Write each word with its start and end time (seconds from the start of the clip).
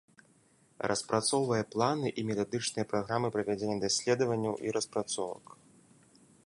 Распрацоўвае 0.91 1.59
планы 1.75 2.07
і 2.21 2.23
метадычныя 2.31 2.85
праграмы 2.95 3.27
правядзення 3.37 3.77
даследаванняў 3.85 4.53
і 4.69 4.77
распрацовак. 4.79 5.45